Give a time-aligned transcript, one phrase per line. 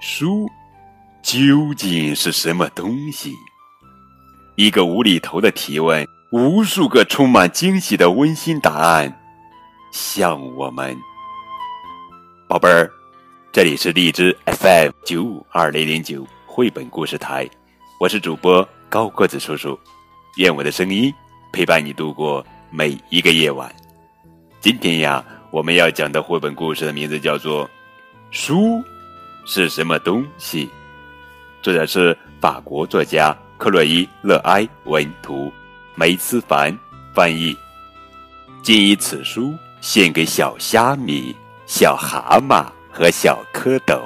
[0.00, 0.46] 书
[1.22, 3.34] 究竟是什么东西？
[4.54, 9.18] 一个无厘头的提问，无数个充满惊喜的温馨答案，
[9.92, 10.96] 向我们。
[12.46, 12.90] 宝贝儿，
[13.50, 17.48] 这里是荔枝 FM 九五二零零九绘本故事台，
[17.98, 19.78] 我是主播高个子叔叔，
[20.36, 21.12] 愿我的声音
[21.52, 23.74] 陪伴你度过每一个夜晚。
[24.60, 27.66] 今天呀，我们要讲的绘本故事的名字叫做
[28.30, 28.56] 《书》。
[29.48, 30.68] 是什么东西？
[31.62, 35.52] 作者是法国作家克洛伊·勒埃文图，
[35.94, 36.76] 梅思凡
[37.14, 37.56] 翻译。
[38.60, 41.32] 谨以此书献给小虾米、
[41.64, 44.00] 小蛤蟆和小蝌蚪。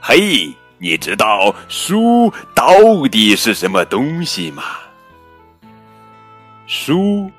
[0.00, 4.64] 嘿，你知道书到底是什么东西吗？
[6.66, 7.30] 书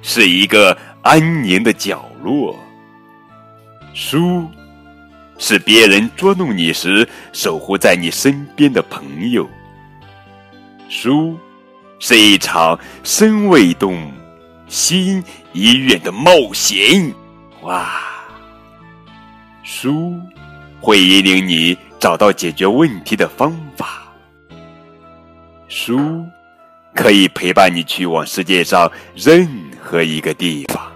[0.00, 0.74] 是一个。
[1.02, 2.56] 安宁的角落，
[3.92, 4.48] 书
[5.36, 9.48] 是别人捉弄你时守护在你身边的朋友。
[10.88, 11.36] 书
[11.98, 14.12] 是一场身未动、
[14.68, 15.22] 心
[15.52, 17.12] 已远的冒险。
[17.62, 18.00] 哇！
[19.64, 20.14] 书
[20.80, 24.04] 会引领你找到解决问题的方法。
[25.66, 26.24] 书
[26.94, 29.48] 可以陪伴你去往世界上任
[29.80, 30.91] 何一个地方。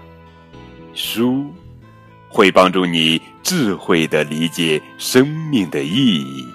[0.97, 1.53] 书
[2.27, 6.47] 会帮助你智慧的理解生命的意义。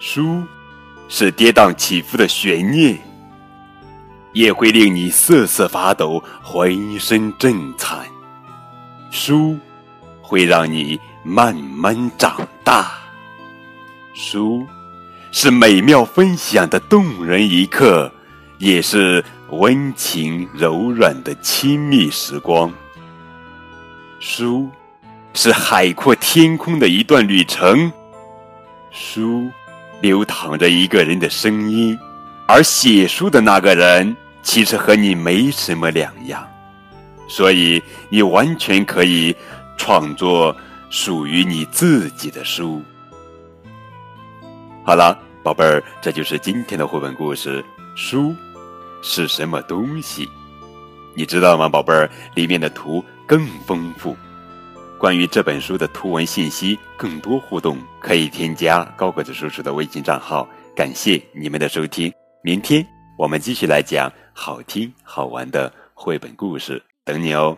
[0.00, 0.42] 书
[1.08, 2.98] 是跌宕起伏的悬念，
[4.32, 8.04] 也会令你瑟瑟发抖、浑身震颤。
[9.12, 9.56] 书
[10.20, 12.90] 会让你慢慢长大。
[14.12, 14.66] 书
[15.30, 18.12] 是美妙分享的动人一刻，
[18.58, 22.72] 也是温情柔软的亲密时光。
[24.26, 24.70] 书
[25.34, 27.92] 是海阔天空的一段旅程，
[28.90, 29.50] 书
[30.00, 31.96] 流淌着一个人的声音，
[32.48, 36.42] 而写书的那个人其实和你没什么两样，
[37.28, 39.36] 所以你完全可以
[39.76, 40.56] 创作
[40.88, 42.82] 属于你自己的书。
[44.84, 47.62] 好了，宝贝儿，这就是今天的绘本故事。
[47.94, 48.34] 书
[49.02, 50.26] 是什么东西？
[51.14, 52.10] 你知道吗，宝贝儿？
[52.34, 53.04] 里面的图。
[53.26, 54.16] 更丰富。
[54.98, 60.48] 关于这本书的图文信息，更多互动可以添加高个子叔叔的微信账号。
[60.74, 62.12] 感谢你们的收听，
[62.42, 62.86] 明天
[63.18, 67.56] 我们继续来讲好听好玩的绘本故事，等你哦。